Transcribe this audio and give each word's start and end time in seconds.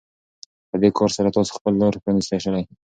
په 0.69 0.75
دې 0.81 0.89
کار 0.97 1.09
سره 1.17 1.33
تاسو 1.35 1.51
خپلې 1.57 1.77
لارې 1.81 2.01
پرانيستلی 2.03 2.39
شئ. 2.43 2.63